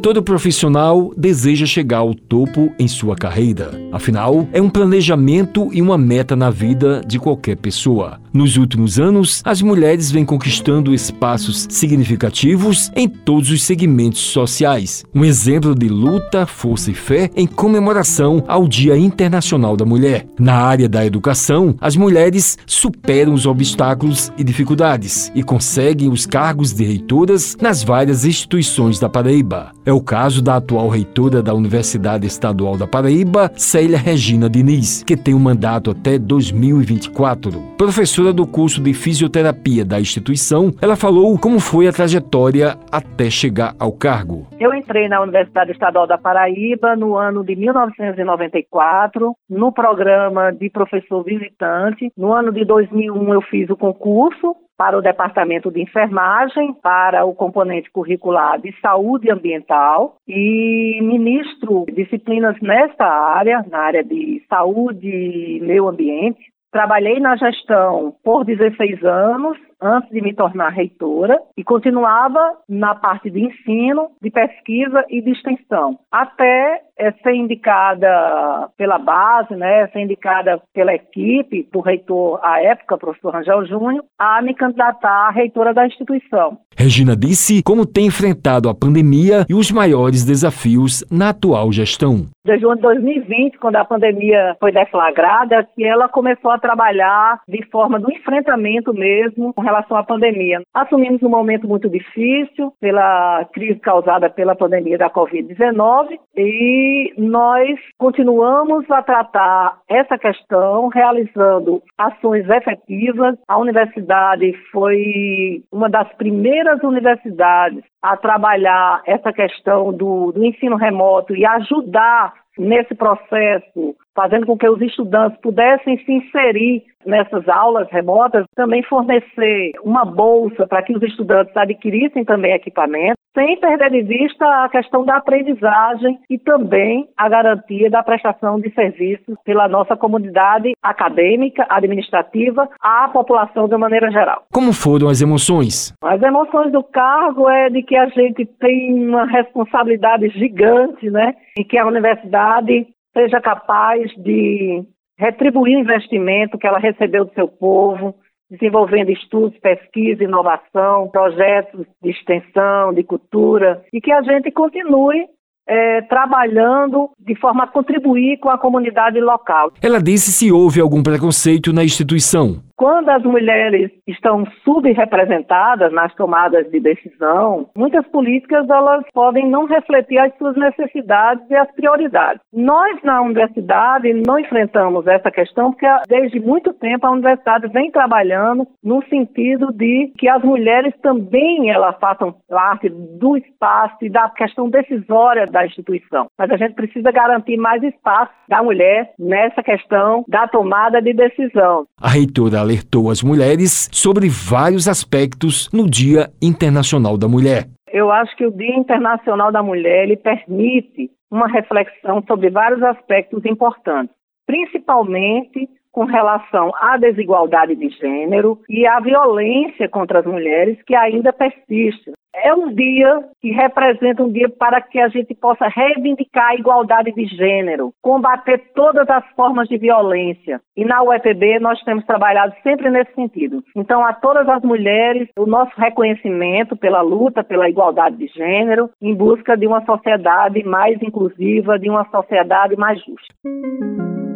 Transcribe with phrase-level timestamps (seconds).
[0.00, 3.72] Todo profissional deseja chegar ao topo em sua carreira.
[3.90, 8.20] Afinal, é um planejamento e uma meta na vida de qualquer pessoa.
[8.32, 15.04] Nos últimos anos, as mulheres vêm conquistando espaços significativos em todos os segmentos sociais.
[15.12, 20.26] Um exemplo de luta, força e fé em comemoração ao Dia Internacional da Mulher.
[20.38, 26.72] Na área da educação, as mulheres superam os obstáculos e dificuldades e conseguem os cargos
[26.72, 29.72] de reitoras nas várias instituições da Paraíba.
[29.88, 35.16] É o caso da atual reitora da Universidade Estadual da Paraíba, Célia Regina Diniz, que
[35.16, 37.52] tem um mandato até 2024.
[37.78, 43.74] Professora do curso de fisioterapia da instituição, ela falou como foi a trajetória até chegar
[43.80, 44.46] ao cargo.
[44.60, 51.24] Eu entrei na Universidade Estadual da Paraíba no ano de 1994, no programa de professor
[51.24, 52.12] visitante.
[52.14, 57.34] No ano de 2001 eu fiz o concurso para o Departamento de Enfermagem, para o
[57.34, 65.60] componente curricular de Saúde Ambiental e ministro disciplinas nesta área, na área de Saúde e
[65.60, 66.40] Meio Ambiente.
[66.70, 73.30] Trabalhei na gestão por 16 anos, antes de me tornar reitora, e continuava na parte
[73.30, 80.00] de ensino, de pesquisa e de extensão, até é, ser indicada pela base, né, ser
[80.00, 85.72] indicada pela equipe do reitor à época, professor Rangel Júnior, a me candidatar a reitora
[85.72, 86.58] da instituição.
[86.76, 92.26] Regina disse como tem enfrentado a pandemia e os maiores desafios na atual gestão.
[92.44, 97.64] Desde o ano 2020, quando a pandemia foi deflagrada, que ela começou a trabalhar de
[97.66, 100.60] forma do enfrentamento mesmo com relação à pandemia.
[100.74, 108.90] Assumimos um momento muito difícil pela crise causada pela pandemia da Covid-19 e nós continuamos
[108.90, 113.36] a tratar essa questão realizando ações efetivas.
[113.46, 121.34] A universidade foi uma das primeiras universidades a trabalhar essa questão do, do ensino remoto
[121.34, 128.44] e ajudar nesse processo, fazendo com que os estudantes pudessem se inserir nessas aulas remotas,
[128.54, 134.44] também fornecer uma bolsa para que os estudantes adquirissem também equipamento, sem perder de vista
[134.64, 140.72] a questão da aprendizagem e também a garantia da prestação de serviços pela nossa comunidade
[140.82, 144.42] acadêmica, administrativa, à população de maneira geral.
[144.52, 145.94] Como foram as emoções?
[146.02, 151.34] As emoções do cargo é de que a gente tem uma responsabilidade gigante, né?
[151.56, 154.82] E que a universidade seja capaz de
[155.16, 158.16] retribuir o investimento que ela recebeu do seu povo,
[158.50, 165.26] desenvolvendo estudos, pesquisa, inovação, projetos de extensão, de cultura, e que a gente continue
[165.68, 169.72] é, trabalhando de forma a contribuir com a comunidade local.
[169.82, 172.62] Ela disse se houve algum preconceito na instituição.
[172.78, 180.16] Quando as mulheres estão subrepresentadas nas tomadas de decisão, muitas políticas elas podem não refletir
[180.18, 182.40] as suas necessidades e as prioridades.
[182.52, 188.64] Nós na universidade não enfrentamos essa questão porque desde muito tempo a universidade vem trabalhando
[188.80, 194.70] no sentido de que as mulheres também elas façam parte do espaço e da questão
[194.70, 196.28] decisória da instituição.
[196.38, 201.84] Mas a gente precisa garantir mais espaço da mulher nessa questão da tomada de decisão.
[202.00, 207.64] A reitora alertou as mulheres sobre vários aspectos no Dia Internacional da Mulher.
[207.90, 213.42] Eu acho que o Dia Internacional da Mulher ele permite uma reflexão sobre vários aspectos
[213.46, 214.14] importantes,
[214.46, 221.32] principalmente com relação à desigualdade de gênero e à violência contra as mulheres que ainda
[221.32, 222.12] persiste.
[222.34, 227.12] É um dia que representa um dia para que a gente possa reivindicar a igualdade
[227.12, 230.60] de gênero, combater todas as formas de violência.
[230.76, 233.62] E na UEPB nós temos trabalhado sempre nesse sentido.
[233.74, 239.14] Então, a todas as mulheres, o nosso reconhecimento pela luta pela igualdade de gênero, em
[239.14, 244.27] busca de uma sociedade mais inclusiva, de uma sociedade mais justa.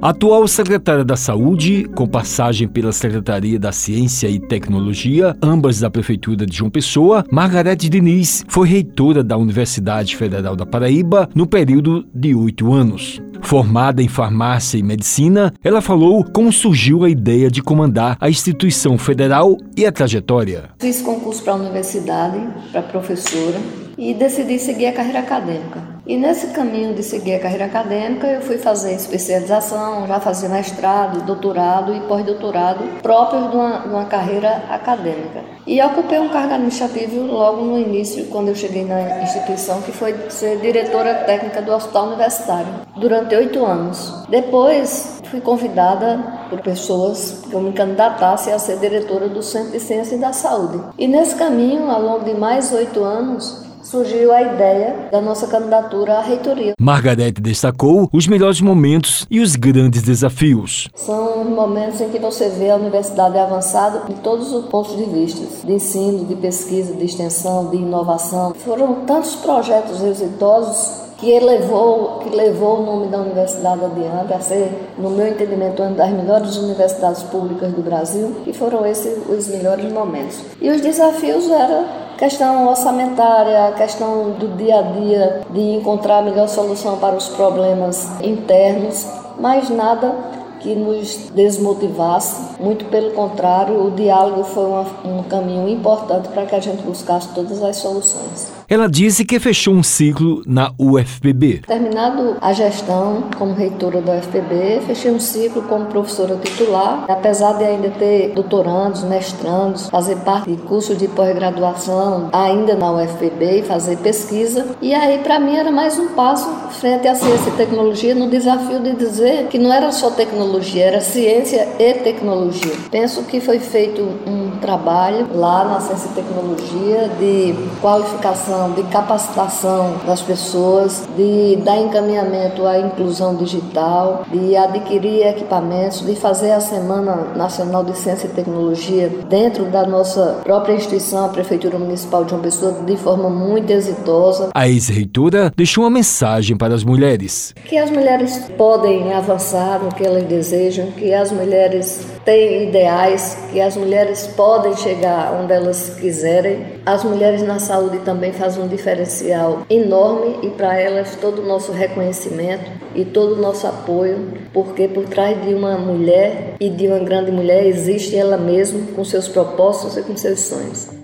[0.00, 6.44] Atual secretária da Saúde, com passagem pela Secretaria da Ciência e Tecnologia, ambas da Prefeitura
[6.44, 12.34] de João Pessoa, Margarete Diniz foi reitora da Universidade Federal da Paraíba no período de
[12.34, 13.22] oito anos.
[13.40, 18.98] Formada em farmácia e medicina, ela falou como surgiu a ideia de comandar a instituição
[18.98, 20.70] federal e a trajetória.
[20.78, 22.38] Fiz concurso para a universidade,
[22.70, 23.58] para professora,
[23.96, 25.95] e decidi seguir a carreira acadêmica.
[26.06, 31.24] E nesse caminho de seguir a carreira acadêmica, eu fui fazer especialização, já fazia mestrado,
[31.24, 35.42] doutorado e pós-doutorado próprios de uma, de uma carreira acadêmica.
[35.66, 40.14] E ocupei um cargo administrativo logo no início, quando eu cheguei na instituição, que foi
[40.30, 44.24] ser diretora técnica do Hospital Universitário, durante oito anos.
[44.28, 49.80] Depois, fui convidada por pessoas que eu me candidatasse a ser diretora do Centro de
[49.80, 50.80] Ciência e da Saúde.
[50.96, 56.14] E nesse caminho, ao longo de mais oito anos, surgiu a ideia da nossa candidatura
[56.14, 56.72] à reitoria.
[56.80, 60.88] Margarete destacou os melhores momentos e os grandes desafios.
[60.94, 65.04] São os momentos em que você vê a universidade avançada de todos os pontos de
[65.04, 68.54] vista, de ensino, de pesquisa, de extensão, de inovação.
[68.54, 74.92] Foram tantos projetos exitosos que elevou, que levou o nome da universidade adiante a ser,
[74.98, 79.90] no meu entendimento, uma das melhores universidades públicas do Brasil, e foram esses os melhores
[79.90, 80.40] momentos.
[80.60, 86.48] E os desafios eram questão orçamentária, questão do dia a dia, de encontrar a melhor
[86.48, 89.06] solução para os problemas internos,
[89.38, 90.14] mas nada
[90.60, 92.56] que nos desmotivasse.
[92.58, 97.28] Muito pelo contrário, o diálogo foi uma, um caminho importante para que a gente buscasse
[97.34, 98.52] todas as soluções.
[98.68, 101.62] Ela disse que fechou um ciclo na UFPB.
[101.68, 107.64] Terminado a gestão como reitora da UFPB, fechei um ciclo como professora titular, apesar de
[107.64, 113.98] ainda ter doutorandos, mestrandos, fazer parte de curso de pós-graduação ainda na UFPB e fazer
[113.98, 114.66] pesquisa.
[114.82, 118.80] E aí, para mim, era mais um passo frente à ciência e tecnologia no desafio
[118.80, 122.74] de dizer que não era só tecnologia, era ciência e tecnologia.
[122.90, 129.94] Penso que foi feito um trabalho lá na ciência e tecnologia de qualificação de capacitação
[130.04, 137.28] das pessoas, de dar encaminhamento à inclusão digital, de adquirir equipamentos, de fazer a Semana
[137.36, 142.42] Nacional de Ciência e Tecnologia dentro da nossa própria instituição, a Prefeitura Municipal de João
[142.42, 144.50] Pessoa, de forma muito exitosa.
[144.52, 147.54] A ex-reitora deixou uma mensagem para as mulheres.
[147.64, 153.60] Que as mulheres podem avançar no que elas desejam, que as mulheres têm ideais, que
[153.60, 156.66] as mulheres podem chegar onde elas quiserem.
[156.84, 161.46] As mulheres na saúde também fazem faz um diferencial enorme e para elas todo o
[161.46, 166.86] nosso reconhecimento e todo o nosso apoio, porque por trás de uma mulher e de
[166.86, 170.95] uma grande mulher existe ela mesma com seus propósitos e com seus sonhos.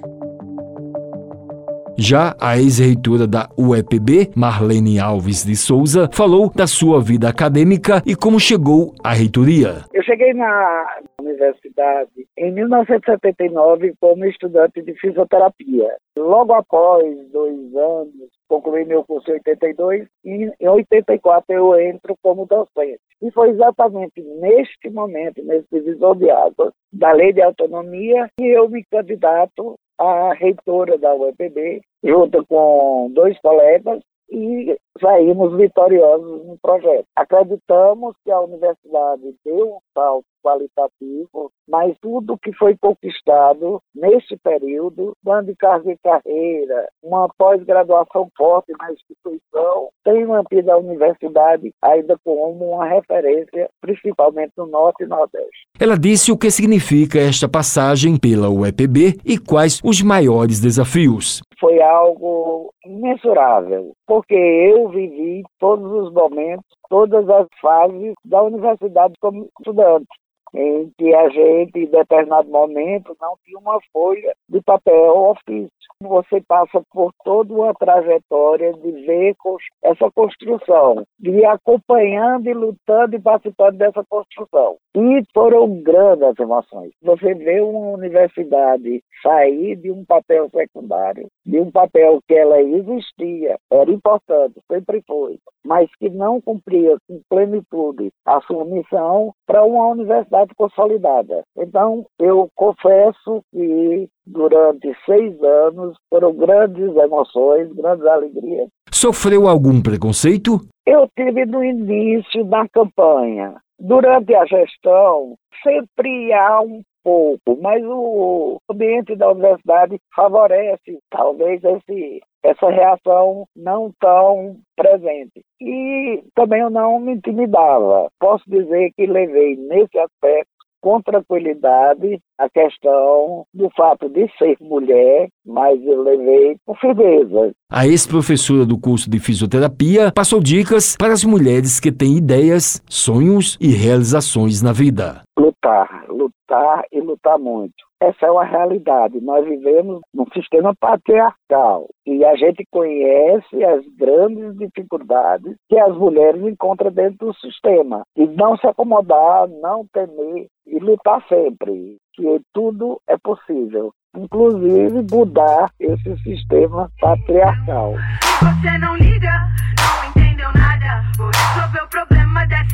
[2.04, 8.16] Já a ex-reitora da UEPB, Marlene Alves de Souza, falou da sua vida acadêmica e
[8.16, 9.84] como chegou à reitoria.
[9.94, 15.94] Eu cheguei na universidade em 1979 como estudante de fisioterapia.
[16.18, 22.46] Logo após dois anos, concluí meu curso em 82 e em 84 eu entro como
[22.46, 22.98] docente.
[23.22, 28.68] E foi exatamente neste momento, nesse divisor de águas da Lei de Autonomia, que eu
[28.68, 34.02] me candidato a reitora da UEPB, junto com dois colegas,
[34.32, 37.04] e saímos vitoriosos no projeto.
[37.14, 45.12] Acreditamos que a universidade deu um salto qualitativo, mas tudo que foi conquistado neste período,
[45.22, 52.72] plano de e carreira, uma pós-graduação forte na instituição, tem mantido a universidade ainda como
[52.72, 55.66] uma referência, principalmente no Norte e Nordeste.
[55.78, 61.42] Ela disse o que significa esta passagem pela UEPB e quais os maiores desafios.
[61.62, 69.48] Foi algo imensurável, porque eu vivi todos os momentos, todas as fases da universidade como
[69.60, 70.08] estudante
[70.54, 75.70] em que a gente, em determinado momento, não tinha uma folha de papel ofício.
[76.02, 79.36] Você passa por toda uma trajetória de ver
[79.82, 84.76] essa construção, de acompanhando e lutando e participando dessa construção.
[84.94, 86.92] E foram grandes emoções.
[87.02, 93.56] Você vê uma universidade sair de um papel secundário, de um papel que ela existia,
[93.70, 99.86] era importante, sempre foi, mas que não cumpria com plenitude a sua missão para uma
[99.88, 101.42] universidade consolidada.
[101.56, 108.68] Então, eu confesso que durante seis anos foram grandes emoções, grandes alegrias.
[108.90, 110.60] Sofreu algum preconceito?
[110.86, 113.54] Eu tive no início da campanha.
[113.78, 122.20] Durante a gestão, sempre há um pouco, mas o ambiente da universidade favorece talvez esse,
[122.42, 125.42] essa reação não tão presente.
[125.60, 128.08] E também eu não me intimidava.
[128.18, 130.51] Posso dizer que levei nesse aspecto
[130.82, 137.52] com tranquilidade a questão do fato de ser mulher, mas eu levei com firmeza.
[137.70, 143.56] A ex-professora do curso de fisioterapia passou dicas para as mulheres que têm ideias, sonhos
[143.60, 145.22] e realizações na vida.
[145.38, 147.91] Lutar, lutar e lutar muito.
[148.02, 149.20] Essa é uma realidade.
[149.20, 156.42] Nós vivemos num sistema patriarcal e a gente conhece as grandes dificuldades que as mulheres
[156.42, 158.02] encontram dentro do sistema.
[158.16, 163.92] E não se acomodar, não temer e lutar sempre, que tudo é possível.
[164.16, 167.94] Inclusive mudar esse sistema patriarcal.
[168.40, 169.30] Você não liga,
[169.78, 172.71] não entendeu nada, vou resolver o problema dessa machucada.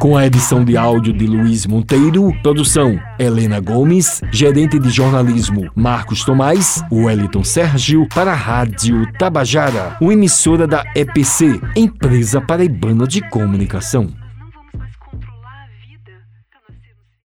[0.00, 6.24] Com a edição de áudio de Luiz Monteiro, produção Helena Gomes, gerente de jornalismo Marcos
[6.24, 14.19] Tomás, Wellington Sérgio, para a Rádio Tabajara, uma emissora da EPC, Empresa Paraibana de Comunicação.